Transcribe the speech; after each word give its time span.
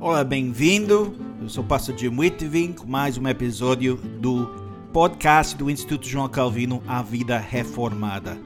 Olá, 0.00 0.22
bem-vindo. 0.22 1.12
Eu 1.42 1.48
sou 1.48 1.64
o 1.64 1.66
pastor 1.66 1.98
Jim 1.98 2.16
Whitvin 2.16 2.72
com 2.72 2.86
mais 2.86 3.18
um 3.18 3.26
episódio 3.26 3.96
do 3.96 4.46
podcast 4.92 5.56
do 5.56 5.68
Instituto 5.68 6.06
João 6.06 6.28
Calvino 6.28 6.80
A 6.86 7.02
Vida 7.02 7.36
Reformada. 7.36 8.38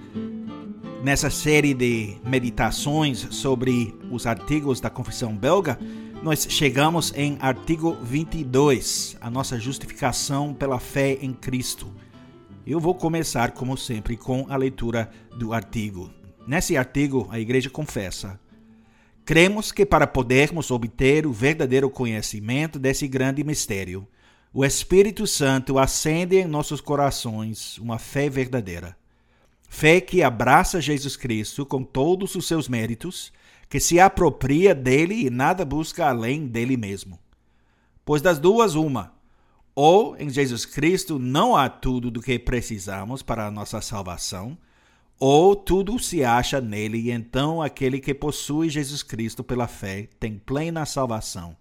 Nessa 1.05 1.29
série 1.29 1.75
de 1.75 2.17
meditações 2.25 3.27
sobre 3.33 3.95
os 4.11 4.27
artigos 4.27 4.81
da 4.81 4.89
Confissão 4.89 5.37
Belga, 5.37 5.79
nós 6.23 6.47
chegamos 6.49 7.13
em 7.15 7.37
artigo 7.39 7.99
22, 8.03 9.19
a 9.21 9.29
nossa 9.29 9.61
justificação 9.61 10.55
pela 10.55 10.81
fé 10.81 11.19
em 11.21 11.35
Cristo. 11.35 11.93
Eu 12.67 12.81
vou 12.81 12.95
começar, 12.95 13.51
como 13.51 13.77
sempre, 13.77 14.17
com 14.17 14.47
a 14.49 14.57
leitura 14.57 15.11
do 15.37 15.53
artigo. 15.53 16.11
Nesse 16.47 16.79
artigo, 16.79 17.29
a 17.31 17.39
igreja 17.39 17.69
confessa: 17.69 18.41
Cremos 19.25 19.71
que 19.71 19.87
para 19.87 20.07
podermos 20.07 20.71
obter 20.71 21.27
o 21.27 21.33
verdadeiro 21.33 21.89
conhecimento 21.89 22.79
desse 22.79 23.07
grande 23.07 23.45
mistério, 23.45 24.07
o 24.53 24.65
Espírito 24.65 25.27
Santo 25.27 25.79
acende 25.79 26.37
em 26.37 26.47
nossos 26.47 26.81
corações 26.81 27.79
uma 27.79 27.99
fé 27.99 28.29
verdadeira. 28.29 28.97
Fé 29.69 30.01
que 30.01 30.23
abraça 30.23 30.81
Jesus 30.81 31.17
Cristo 31.17 31.65
com 31.65 31.83
todos 31.83 32.35
os 32.35 32.47
seus 32.47 32.69
méritos, 32.69 33.33
que 33.69 33.81
se 33.81 33.99
apropria 33.99 34.75
dele 34.75 35.27
e 35.27 35.31
nada 35.31 35.65
busca 35.65 36.07
além 36.07 36.47
dele 36.47 36.77
mesmo. 36.77 37.19
Pois 38.05 38.21
das 38.21 38.39
duas, 38.39 38.75
uma 38.75 39.15
ou 39.75 40.17
em 40.19 40.29
Jesus 40.29 40.67
Cristo 40.67 41.19
não 41.19 41.57
há 41.57 41.69
tudo 41.69 42.11
do 42.11 42.21
que 42.21 42.39
precisamos 42.39 43.23
para 43.23 43.47
a 43.47 43.51
nossa 43.51 43.81
salvação, 43.81 44.57
ou 45.25 45.55
tudo 45.55 46.01
se 46.01 46.25
acha 46.25 46.61
nele, 46.61 46.99
e 46.99 47.13
então 47.13 47.63
aquele 47.63 48.01
que 48.01 48.13
possui 48.13 48.69
Jesus 48.69 49.05
Cristo 49.05 49.45
pela 49.45 49.69
fé 49.69 50.09
tem 50.19 50.37
plena 50.37 50.85
salvação. 50.85 51.57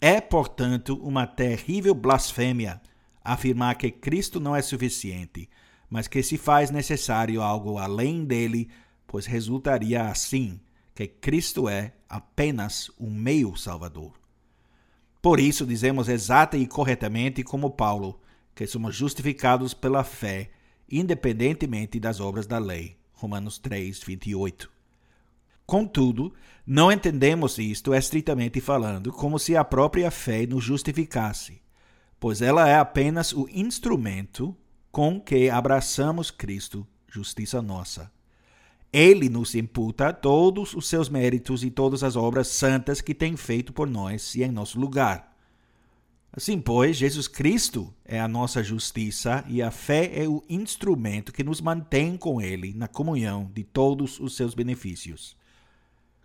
É, 0.00 0.22
portanto, 0.22 0.98
uma 1.02 1.26
terrível 1.26 1.94
blasfêmia 1.94 2.80
afirmar 3.22 3.74
que 3.74 3.90
Cristo 3.90 4.40
não 4.40 4.56
é 4.56 4.62
suficiente, 4.62 5.50
mas 5.90 6.08
que 6.08 6.22
se 6.22 6.38
faz 6.38 6.70
necessário 6.70 7.42
algo 7.42 7.76
além 7.76 8.24
dele, 8.24 8.70
pois 9.06 9.26
resultaria 9.26 10.04
assim 10.04 10.58
que 10.94 11.06
Cristo 11.06 11.68
é 11.68 11.92
apenas 12.08 12.90
um 12.98 13.10
meio 13.10 13.54
salvador. 13.54 14.14
Por 15.20 15.38
isso 15.38 15.66
dizemos 15.66 16.08
exata 16.08 16.56
e 16.56 16.66
corretamente 16.66 17.44
como 17.44 17.72
Paulo, 17.72 18.18
que 18.54 18.66
somos 18.66 18.96
justificados 18.96 19.74
pela 19.74 20.02
fé, 20.02 20.48
independentemente 20.92 21.98
das 21.98 22.20
obras 22.20 22.46
da 22.46 22.58
lei. 22.58 22.96
Romanos 23.14 23.58
3, 23.58 24.00
28. 24.00 24.70
Contudo, 25.64 26.34
não 26.66 26.92
entendemos 26.92 27.58
isto 27.58 27.94
estritamente 27.94 28.60
falando 28.60 29.10
como 29.10 29.38
se 29.38 29.56
a 29.56 29.64
própria 29.64 30.10
fé 30.10 30.46
nos 30.46 30.62
justificasse, 30.62 31.62
pois 32.20 32.42
ela 32.42 32.68
é 32.68 32.76
apenas 32.76 33.32
o 33.32 33.48
instrumento 33.50 34.54
com 34.90 35.18
que 35.18 35.48
abraçamos 35.48 36.30
Cristo, 36.30 36.86
justiça 37.08 37.62
nossa. 37.62 38.12
Ele 38.92 39.30
nos 39.30 39.54
imputa 39.54 40.12
todos 40.12 40.74
os 40.74 40.86
seus 40.86 41.08
méritos 41.08 41.64
e 41.64 41.70
todas 41.70 42.02
as 42.04 42.14
obras 42.14 42.48
santas 42.48 43.00
que 43.00 43.14
tem 43.14 43.36
feito 43.36 43.72
por 43.72 43.88
nós 43.88 44.34
e 44.34 44.42
em 44.42 44.50
nosso 44.50 44.78
lugar. 44.78 45.31
Assim, 46.34 46.58
pois, 46.58 46.96
Jesus 46.96 47.28
Cristo 47.28 47.94
é 48.04 48.18
a 48.18 48.26
nossa 48.26 48.62
justiça 48.62 49.44
e 49.46 49.60
a 49.60 49.70
fé 49.70 50.10
é 50.14 50.26
o 50.26 50.42
instrumento 50.48 51.30
que 51.30 51.44
nos 51.44 51.60
mantém 51.60 52.16
com 52.16 52.40
Ele 52.40 52.72
na 52.72 52.88
comunhão 52.88 53.50
de 53.52 53.62
todos 53.62 54.18
os 54.18 54.34
seus 54.34 54.54
benefícios. 54.54 55.36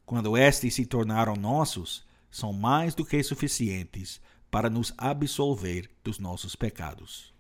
Quando 0.06 0.38
estes 0.38 0.76
se 0.76 0.86
tornaram 0.86 1.36
nossos, 1.36 2.08
são 2.32 2.54
mais 2.54 2.96
do 2.96 3.06
que 3.06 3.22
suficientes 3.22 4.22
para 4.50 4.70
nos 4.70 4.94
absolver 4.98 5.92
dos 6.02 6.20
nossos 6.20 6.56
pecados. 6.56 7.34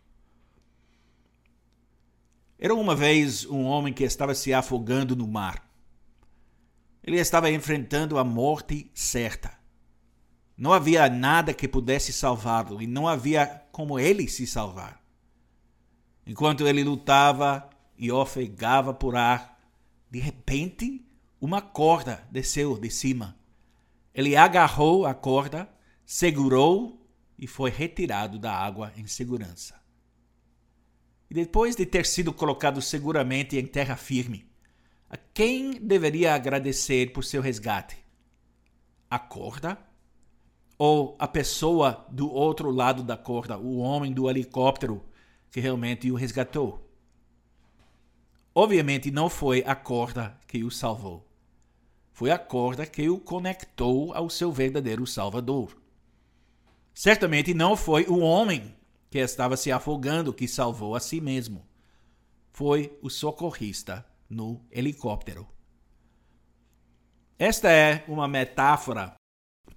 Era 2.59 2.75
uma 2.75 2.95
vez 2.95 3.45
um 3.45 3.63
homem 3.63 3.93
que 3.93 4.03
estava 4.03 4.35
se 4.35 4.53
afogando 4.53 5.15
no 5.15 5.25
mar. 5.25 5.65
Ele 7.01 7.17
estava 7.17 7.49
enfrentando 7.49 8.17
a 8.17 8.25
morte 8.25 8.91
certa. 8.93 9.56
Não 10.57 10.73
havia 10.73 11.07
nada 11.07 11.53
que 11.53 11.67
pudesse 11.67 12.11
salvá-lo 12.11 12.81
e 12.81 12.87
não 12.87 13.07
havia 13.07 13.63
como 13.71 13.99
ele 13.99 14.27
se 14.27 14.47
salvar. 14.47 14.99
Enquanto 16.25 16.67
ele 16.67 16.83
lutava 16.83 17.69
e 17.95 18.11
ofegava 18.11 18.93
por 18.93 19.15
ar, 19.15 19.59
de 20.09 20.19
repente 20.19 21.05
uma 21.39 21.61
corda 21.61 22.27
desceu 22.31 22.77
de 22.77 22.89
cima. 22.89 23.37
Ele 24.13 24.35
agarrou 24.35 25.05
a 25.05 25.13
corda, 25.13 25.69
segurou 26.03 27.07
e 27.37 27.45
foi 27.45 27.69
retirado 27.69 28.39
da 28.39 28.51
água 28.51 28.91
em 28.97 29.05
segurança. 29.05 29.79
E 31.29 31.35
depois 31.35 31.75
de 31.75 31.85
ter 31.85 32.05
sido 32.05 32.33
colocado 32.33 32.81
seguramente 32.81 33.57
em 33.57 33.65
terra 33.67 33.95
firme, 33.95 34.49
a 35.09 35.17
quem 35.17 35.73
deveria 35.79 36.33
agradecer 36.33 37.13
por 37.13 37.23
seu 37.23 37.41
resgate? 37.41 37.97
A 39.09 39.19
corda? 39.19 39.86
Ou 40.77 41.15
a 41.17 41.27
pessoa 41.27 42.05
do 42.09 42.31
outro 42.31 42.69
lado 42.69 43.01
da 43.01 43.17
corda, 43.17 43.57
o 43.57 43.77
homem 43.77 44.13
do 44.13 44.29
helicóptero 44.29 45.03
que 45.49 45.59
realmente 45.59 46.11
o 46.11 46.15
resgatou? 46.15 46.87
Obviamente 48.53 49.11
não 49.11 49.29
foi 49.29 49.63
a 49.65 49.75
corda 49.75 50.37
que 50.47 50.63
o 50.63 50.71
salvou. 50.71 51.27
Foi 52.11 52.31
a 52.31 52.39
corda 52.39 52.85
que 52.85 53.09
o 53.09 53.19
conectou 53.19 54.13
ao 54.13 54.29
seu 54.29 54.51
verdadeiro 54.51 55.05
Salvador. 55.05 55.77
Certamente 56.93 57.53
não 57.53 57.75
foi 57.75 58.05
o 58.05 58.17
homem 58.17 58.75
que 59.09 59.19
estava 59.19 59.55
se 59.55 59.71
afogando 59.71 60.33
que 60.33 60.47
salvou 60.47 60.95
a 60.95 60.99
si 60.99 61.21
mesmo. 61.21 61.67
Foi 62.51 62.97
o 63.01 63.09
socorrista 63.09 64.03
no 64.27 64.65
helicóptero. 64.71 65.47
Esta 67.37 67.69
é 67.69 68.03
uma 68.07 68.27
metáfora 68.27 69.16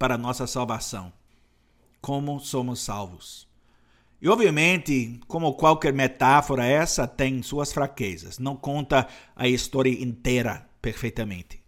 para 0.01 0.17
nossa 0.17 0.47
salvação. 0.47 1.13
Como 2.01 2.41
somos 2.41 2.81
salvos. 2.81 3.47
E 4.19 4.31
obviamente, 4.31 5.21
como 5.29 5.53
qualquer 5.53 5.93
metáfora, 5.93 6.65
essa 6.65 7.07
tem 7.07 7.43
suas 7.43 7.71
fraquezas, 7.71 8.39
não 8.39 8.57
conta 8.57 9.07
a 9.37 9.47
história 9.47 9.91
inteira 9.91 10.67
perfeitamente. 10.81 11.63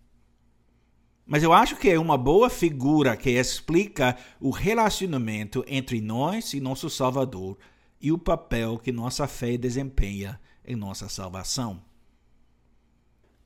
Mas 1.27 1.43
eu 1.43 1.53
acho 1.53 1.77
que 1.77 1.91
é 1.91 1.99
uma 1.99 2.17
boa 2.17 2.49
figura 2.49 3.19
que 3.19 3.31
explica 3.31 4.17
o 4.41 4.51
relacionamento 4.51 5.63
entre 5.69 6.01
nós 6.01 6.55
e 6.55 6.61
nosso 6.61 6.89
Salvador 6.89 7.59
e 8.01 8.11
o 8.11 8.19
papel 8.19 8.79
que 8.79 8.91
nossa 8.91 9.29
fé 9.29 9.59
desempenha 9.59 10.41
em 10.65 10.75
nossa 10.75 11.07
salvação. 11.07 11.83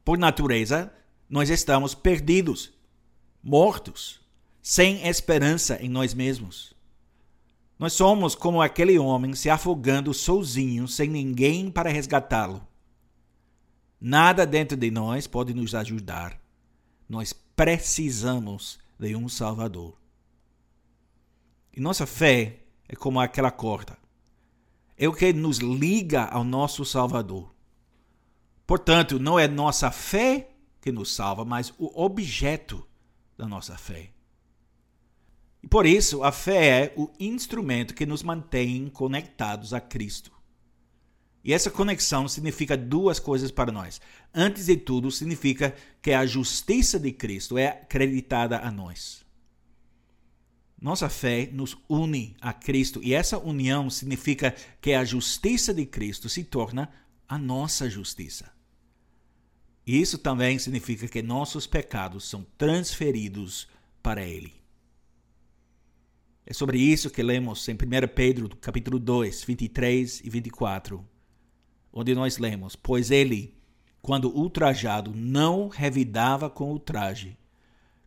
Por 0.04 0.16
natureza, 0.16 0.92
nós 1.28 1.50
estamos 1.50 1.92
perdidos, 1.92 2.72
mortos, 3.42 4.24
sem 4.68 5.06
esperança 5.06 5.80
em 5.80 5.88
nós 5.88 6.12
mesmos. 6.12 6.74
Nós 7.78 7.92
somos 7.92 8.34
como 8.34 8.60
aquele 8.60 8.98
homem 8.98 9.32
se 9.32 9.48
afogando 9.48 10.12
sozinho, 10.12 10.88
sem 10.88 11.08
ninguém 11.08 11.70
para 11.70 11.88
resgatá-lo. 11.88 12.66
Nada 14.00 14.44
dentro 14.44 14.76
de 14.76 14.90
nós 14.90 15.28
pode 15.28 15.54
nos 15.54 15.72
ajudar. 15.72 16.36
Nós 17.08 17.32
precisamos 17.32 18.76
de 18.98 19.14
um 19.14 19.28
Salvador. 19.28 19.96
E 21.72 21.78
nossa 21.78 22.04
fé 22.04 22.58
é 22.88 22.96
como 22.96 23.20
aquela 23.20 23.52
corda. 23.52 23.96
É 24.98 25.06
o 25.08 25.14
que 25.14 25.32
nos 25.32 25.58
liga 25.58 26.24
ao 26.24 26.42
nosso 26.42 26.84
Salvador. 26.84 27.54
Portanto, 28.66 29.20
não 29.20 29.38
é 29.38 29.46
nossa 29.46 29.92
fé 29.92 30.50
que 30.80 30.90
nos 30.90 31.14
salva, 31.14 31.44
mas 31.44 31.72
o 31.78 32.02
objeto 32.02 32.84
da 33.38 33.46
nossa 33.46 33.78
fé. 33.78 34.15
Por 35.68 35.84
isso, 35.84 36.22
a 36.22 36.30
fé 36.30 36.84
é 36.84 36.94
o 36.96 37.10
instrumento 37.18 37.94
que 37.94 38.06
nos 38.06 38.22
mantém 38.22 38.88
conectados 38.88 39.74
a 39.74 39.80
Cristo. 39.80 40.30
E 41.42 41.52
essa 41.52 41.70
conexão 41.70 42.26
significa 42.26 42.76
duas 42.76 43.18
coisas 43.20 43.50
para 43.50 43.72
nós. 43.72 44.00
Antes 44.34 44.66
de 44.66 44.76
tudo, 44.76 45.10
significa 45.10 45.74
que 46.02 46.12
a 46.12 46.26
justiça 46.26 46.98
de 46.98 47.12
Cristo 47.12 47.56
é 47.56 47.68
acreditada 47.68 48.58
a 48.58 48.70
nós. 48.70 49.24
Nossa 50.80 51.08
fé 51.08 51.48
nos 51.52 51.76
une 51.88 52.36
a 52.40 52.52
Cristo 52.52 53.00
e 53.02 53.14
essa 53.14 53.38
união 53.38 53.88
significa 53.88 54.54
que 54.80 54.92
a 54.92 55.04
justiça 55.04 55.72
de 55.72 55.86
Cristo 55.86 56.28
se 56.28 56.44
torna 56.44 56.90
a 57.28 57.38
nossa 57.38 57.88
justiça. 57.88 58.52
Isso 59.86 60.18
também 60.18 60.58
significa 60.58 61.08
que 61.08 61.22
nossos 61.22 61.66
pecados 61.66 62.28
são 62.28 62.44
transferidos 62.58 63.68
para 64.02 64.22
Ele. 64.22 64.65
É 66.46 66.54
sobre 66.54 66.78
isso 66.78 67.10
que 67.10 67.22
lemos 67.22 67.68
em 67.68 67.74
1 67.74 67.76
Pedro, 68.14 68.48
capítulo 68.56 68.98
2, 68.98 69.42
23 69.44 70.20
e 70.24 70.30
24 70.30 71.04
onde 71.96 72.14
nós 72.14 72.36
lemos: 72.36 72.76
Pois 72.76 73.10
ele, 73.10 73.56
quando 74.02 74.28
ultrajado, 74.28 75.14
não 75.16 75.68
revidava 75.68 76.50
com 76.50 76.70
ultraje. 76.70 77.38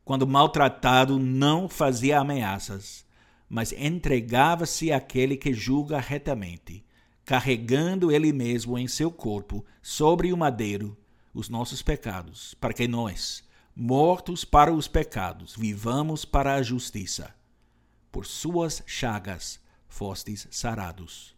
quando 0.06 0.26
maltratado, 0.26 1.20
não 1.20 1.70
fazia 1.70 2.20
ameaças, 2.20 3.06
mas 3.48 3.72
entregava-se 3.72 4.92
àquele 4.92 5.38
que 5.38 5.54
julga 5.54 6.00
retamente, 6.00 6.84
carregando 7.24 8.12
ele 8.12 8.34
mesmo 8.34 8.76
em 8.76 8.88
seu 8.88 9.12
corpo, 9.12 9.64
sobre 9.84 10.34
o 10.34 10.38
madeiro, 10.38 10.98
os 11.32 11.48
nossos 11.48 11.84
pecados, 11.84 12.56
para 12.56 12.74
que 12.74 12.88
nós, 12.88 13.44
mortos 13.76 14.44
para 14.44 14.74
os 14.74 14.88
pecados, 14.88 15.56
vivamos 15.56 16.26
para 16.26 16.56
a 16.56 16.64
justiça. 16.64 17.39
Por 18.12 18.26
suas 18.26 18.84
chagas 18.86 19.60
fostes 19.88 20.48
sarados. 20.52 21.36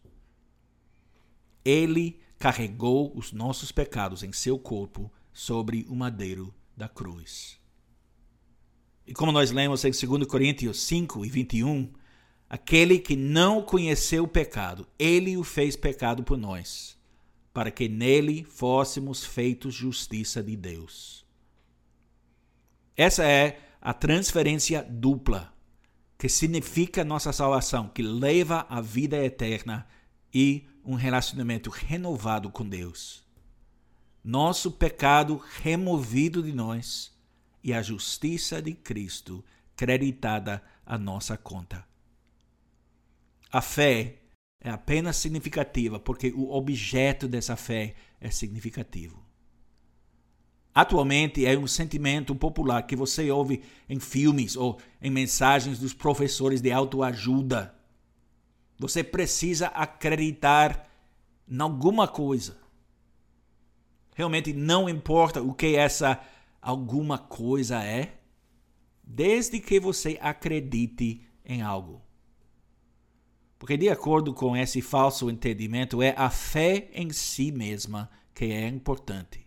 Ele 1.64 2.20
carregou 2.38 3.16
os 3.16 3.32
nossos 3.32 3.70
pecados 3.70 4.22
em 4.22 4.32
seu 4.32 4.58
corpo 4.58 5.12
sobre 5.32 5.86
o 5.88 5.94
madeiro 5.94 6.52
da 6.76 6.88
cruz. 6.88 7.60
E 9.06 9.12
como 9.12 9.32
nós 9.32 9.50
lemos 9.50 9.84
em 9.84 9.90
2 9.90 10.26
Coríntios 10.26 10.80
5 10.82 11.24
e 11.24 11.28
21, 11.28 11.92
aquele 12.48 12.98
que 12.98 13.16
não 13.16 13.62
conheceu 13.62 14.24
o 14.24 14.28
pecado, 14.28 14.86
ele 14.98 15.36
o 15.36 15.44
fez 15.44 15.76
pecado 15.76 16.22
por 16.22 16.36
nós, 16.36 16.98
para 17.52 17.70
que 17.70 17.88
nele 17.88 18.44
fôssemos 18.44 19.24
feitos 19.24 19.74
justiça 19.74 20.42
de 20.42 20.56
Deus. 20.56 21.24
Essa 22.96 23.24
é 23.24 23.60
a 23.80 23.92
transferência 23.92 24.82
dupla, 24.82 25.51
que 26.22 26.28
significa 26.28 27.02
nossa 27.02 27.32
salvação, 27.32 27.88
que 27.88 28.00
leva 28.00 28.64
à 28.68 28.80
vida 28.80 29.16
eterna 29.16 29.84
e 30.32 30.68
um 30.84 30.94
relacionamento 30.94 31.68
renovado 31.68 32.48
com 32.48 32.64
Deus. 32.64 33.24
Nosso 34.22 34.70
pecado 34.70 35.42
removido 35.60 36.40
de 36.40 36.52
nós 36.52 37.12
e 37.60 37.74
a 37.74 37.82
justiça 37.82 38.62
de 38.62 38.72
Cristo 38.72 39.44
creditada 39.74 40.62
à 40.86 40.96
nossa 40.96 41.36
conta. 41.36 41.84
A 43.50 43.60
fé 43.60 44.20
é 44.60 44.70
apenas 44.70 45.16
significativa 45.16 45.98
porque 45.98 46.28
o 46.36 46.52
objeto 46.52 47.26
dessa 47.26 47.56
fé 47.56 47.96
é 48.20 48.30
significativo. 48.30 49.21
Atualmente 50.74 51.44
é 51.44 51.56
um 51.58 51.66
sentimento 51.66 52.34
popular 52.34 52.82
que 52.82 52.96
você 52.96 53.30
ouve 53.30 53.62
em 53.88 54.00
filmes 54.00 54.56
ou 54.56 54.78
em 55.02 55.10
mensagens 55.10 55.78
dos 55.78 55.92
professores 55.92 56.62
de 56.62 56.72
autoajuda. 56.72 57.74
Você 58.78 59.04
precisa 59.04 59.66
acreditar 59.68 60.88
em 61.46 61.60
alguma 61.60 62.08
coisa. 62.08 62.56
Realmente 64.14 64.52
não 64.52 64.88
importa 64.88 65.42
o 65.42 65.52
que 65.52 65.76
essa 65.76 66.18
alguma 66.60 67.18
coisa 67.18 67.82
é, 67.84 68.14
desde 69.02 69.60
que 69.60 69.78
você 69.78 70.18
acredite 70.22 71.20
em 71.44 71.60
algo. 71.60 72.00
Porque, 73.58 73.76
de 73.76 73.88
acordo 73.88 74.32
com 74.32 74.56
esse 74.56 74.80
falso 74.80 75.30
entendimento, 75.30 76.02
é 76.02 76.14
a 76.16 76.30
fé 76.30 76.90
em 76.94 77.10
si 77.10 77.52
mesma 77.52 78.10
que 78.34 78.46
é 78.46 78.66
importante. 78.66 79.46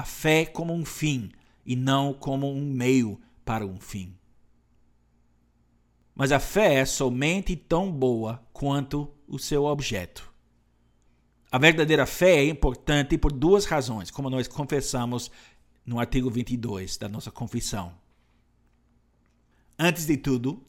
A 0.00 0.02
fé 0.02 0.46
como 0.46 0.72
um 0.72 0.82
fim 0.82 1.30
e 1.62 1.76
não 1.76 2.14
como 2.14 2.50
um 2.50 2.64
meio 2.64 3.20
para 3.44 3.66
um 3.66 3.78
fim. 3.78 4.16
Mas 6.14 6.32
a 6.32 6.40
fé 6.40 6.76
é 6.76 6.86
somente 6.86 7.54
tão 7.54 7.92
boa 7.92 8.42
quanto 8.50 9.12
o 9.28 9.38
seu 9.38 9.66
objeto. 9.66 10.32
A 11.52 11.58
verdadeira 11.58 12.06
fé 12.06 12.36
é 12.36 12.48
importante 12.48 13.18
por 13.18 13.30
duas 13.30 13.66
razões, 13.66 14.10
como 14.10 14.30
nós 14.30 14.48
confessamos 14.48 15.30
no 15.84 16.00
artigo 16.00 16.30
22 16.30 16.96
da 16.96 17.06
nossa 17.06 17.30
confissão. 17.30 17.92
Antes 19.78 20.06
de 20.06 20.16
tudo, 20.16 20.64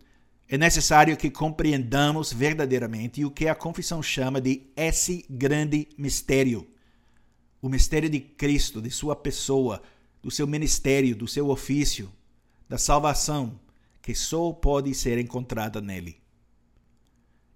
é 0.50 0.57
necessário 0.57 1.16
que 1.16 1.31
compreendamos 1.31 2.33
verdadeiramente 2.33 3.24
o 3.24 3.31
que 3.31 3.48
a 3.48 3.56
confissão 3.56 4.04
chama 4.04 4.42
de 4.42 4.63
esse 4.75 5.25
grande 5.30 5.88
mistério. 5.98 6.68
O 7.62 7.69
mistério 7.69 8.10
de 8.10 8.19
Cristo, 8.19 8.81
de 8.81 8.90
sua 8.90 9.16
pessoa, 9.16 9.81
do 10.22 10.31
seu 10.31 10.48
ministério, 10.48 11.16
do 11.16 11.28
seu 11.28 11.50
ofício, 11.50 12.12
da 12.68 12.78
salvação, 12.78 13.60
que 14.02 14.16
só 14.16 14.52
pode 14.52 14.94
ser 14.96 15.18
encontrada 15.18 15.80
nele. 15.80 16.19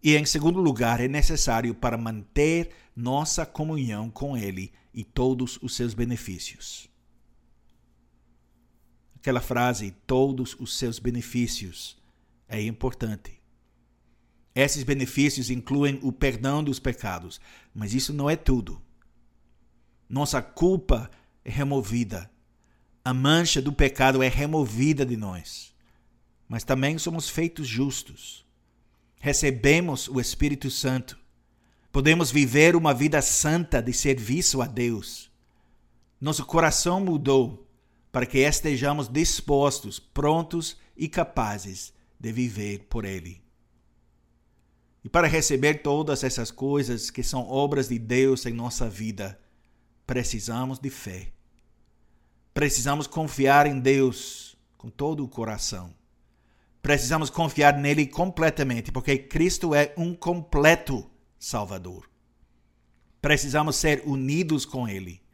E, 0.04 0.16
em 0.16 0.25
segundo 0.25 0.60
lugar, 0.60 1.02
é 1.02 1.07
necessário 1.07 1.74
para 1.74 1.98
manter 1.98 2.69
nossa 2.96 3.46
comunhão 3.46 4.10
com 4.10 4.38
Ele 4.38 4.72
e 4.94 5.04
todos 5.04 5.57
os 5.62 5.75
seus 5.75 5.94
benefícios 5.94 6.88
aquela 9.25 9.42
frase, 9.42 9.90
todos 10.06 10.56
os 10.60 10.78
seus 10.78 11.00
benefícios, 11.00 11.98
é 12.48 12.62
importante. 12.62 13.42
Esses 14.54 14.84
benefícios 14.84 15.50
incluem 15.50 16.00
o 16.04 16.12
perdão 16.12 16.63
dos 16.63 16.78
pecados, 16.78 17.42
mas 17.74 17.96
isso 17.96 18.13
não 18.13 18.30
é 18.30 18.36
tudo. 18.36 18.80
Nossa 20.10 20.42
culpa 20.42 21.10
é 21.44 21.50
removida. 21.50 22.30
A 23.04 23.13
mancha 23.13 23.62
do 23.62 23.72
pecado 23.72 24.22
é 24.22 24.28
removida 24.28 25.06
de 25.06 25.18
nós. 25.18 25.74
Mas 26.48 26.63
também 26.63 26.98
somos 26.98 27.30
feitos 27.30 27.68
justos. 27.68 28.46
Recebemos 29.19 30.07
o 30.07 30.19
Espírito 30.19 30.69
Santo. 30.69 31.18
Podemos 31.92 32.31
viver 32.31 32.75
uma 32.75 32.94
vida 32.94 33.22
santa 33.22 33.81
de 33.81 33.94
serviço 33.94 34.62
a 34.62 34.68
Deus. 34.68 35.31
Nosso 36.19 36.46
coração 36.46 37.00
mudou 37.00 37.68
para 38.12 38.25
que 38.25 38.40
estejamos 38.40 39.08
dispostos, 39.08 40.00
prontos 40.00 40.78
e 40.96 41.08
capazes 41.08 41.94
de 42.19 42.31
viver 42.31 42.88
por 42.90 43.06
Ele. 43.06 43.44
E 45.04 45.10
para 45.10 45.28
receber 45.28 45.84
todas 45.84 46.24
essas 46.24 46.50
coisas 46.50 47.12
que 47.12 47.22
são 47.22 47.48
obras 47.48 47.90
de 47.90 48.00
Deus 48.00 48.46
em 48.46 48.54
nossa 48.54 48.90
vida, 48.90 49.40
precisamos 50.06 50.80
de 50.80 50.90
fé. 50.90 51.31
Precisamos 52.54 53.07
confiar 53.07 53.68
em 53.68 53.80
Deus 53.80 54.57
com 54.78 54.90
todo 54.90 55.24
o 55.24 55.28
coração. 55.28 55.94
Precisamos 56.81 57.30
confiar 57.30 57.78
nele 57.78 58.06
completamente, 58.06 58.92
porque 58.92 59.18
Cristo 59.18 59.74
é 59.74 59.94
um 59.98 60.13
completo 60.13 61.10
Salvador. 61.40 62.10
Precisamos 63.22 63.75
ser 63.75 64.03
unidos 64.06 64.65
com 64.65 64.88
Ele 64.88 65.25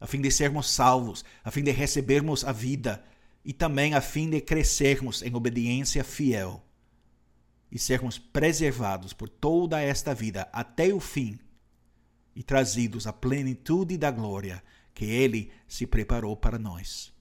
a 0.00 0.06
fim 0.06 0.20
de 0.20 0.30
sermos 0.30 0.70
salvos, 0.70 1.24
a 1.44 1.50
fim 1.50 1.62
de 1.62 1.70
recebermos 1.70 2.44
a 2.44 2.52
vida 2.52 3.04
e 3.44 3.52
também 3.52 3.94
a 3.94 4.00
fim 4.00 4.30
de 4.30 4.40
crescermos 4.40 5.22
em 5.22 5.34
obediência 5.34 6.02
fiel 6.02 6.64
e 7.70 7.78
sermos 7.78 8.18
preservados 8.18 9.12
por 9.12 9.28
toda 9.28 9.80
esta 9.80 10.14
vida 10.14 10.48
até 10.52 10.92
o 10.92 10.98
fim 10.98 11.38
e 12.34 12.42
trazidos 12.42 13.06
à 13.06 13.12
plenitude 13.12 13.96
da 13.96 14.10
glória 14.10 14.62
que 14.94 15.04
Ele 15.04 15.50
se 15.66 15.86
preparou 15.86 16.36
para 16.36 16.58
nós. 16.58 17.12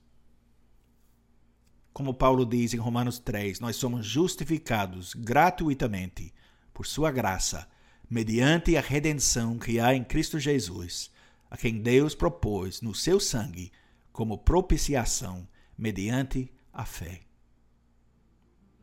Como 1.94 2.14
Paulo 2.14 2.46
diz 2.46 2.74
em 2.74 2.78
Romanos 2.78 3.20
3, 3.20 3.60
nós 3.60 3.76
somos 3.76 4.06
justificados 4.06 5.14
gratuitamente 5.14 6.34
por 6.74 6.86
Sua 6.86 7.12
graça, 7.12 7.68
mediante 8.10 8.78
a 8.78 8.82
redenção 8.82 9.58
que 9.58 9.80
há 9.80 9.94
em 9.94 10.04
Cristo 10.04 10.40
Jesus 10.40 11.12
a 11.50 11.58
quem 11.58 11.82
Deus 11.82 12.14
propôs 12.14 12.82
no 12.82 12.94
seu 12.94 13.20
sangue 13.20 13.72
como 14.12 14.38
propiciação 14.38 15.48
mediante 15.78 16.52
a 16.72 16.86
fé. 16.86 17.22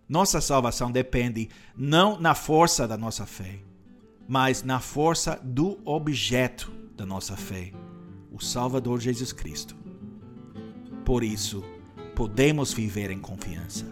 Nossa 0.08 0.40
salvação 0.40 0.90
depende 0.90 1.48
não 1.76 2.18
na 2.20 2.34
força 2.34 2.86
da 2.86 2.96
nossa 2.96 3.26
fé, 3.26 3.60
mas 4.28 4.62
na 4.62 4.80
força 4.80 5.40
do 5.42 5.78
objeto 5.84 6.72
da 6.96 7.06
nossa 7.06 7.36
fé, 7.36 7.72
o 8.30 8.40
Salvador 8.40 9.00
Jesus 9.00 9.32
Cristo. 9.32 9.76
Por 11.04 11.22
isso, 11.22 11.62
podemos 12.14 12.72
viver 12.72 13.10
em 13.10 13.18
confiança, 13.18 13.86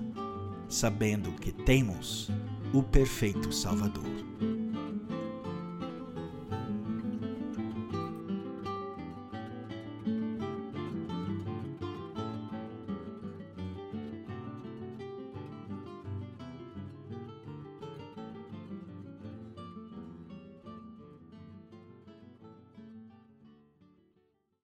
sabendo 0.69 1.33
que 1.33 1.53
temos 1.53 2.31
o 2.73 2.83
perfeito 2.83 3.53
Salvador. 3.53 4.05